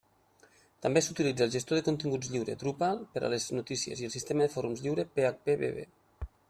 També 0.85 1.03
s'utilitza 1.07 1.45
el 1.47 1.51
gestor 1.55 1.79
de 1.79 1.83
continguts 1.89 2.31
lliure 2.37 2.57
Drupal 2.65 3.05
per 3.13 3.25
a 3.27 3.31
les 3.35 3.47
notícies 3.59 4.03
i 4.05 4.09
el 4.09 4.15
sistema 4.19 4.47
de 4.47 4.53
fòrums 4.57 4.87
lliure 4.87 5.11
phpBB. 5.13 5.83